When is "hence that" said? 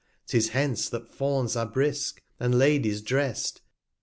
0.49-1.13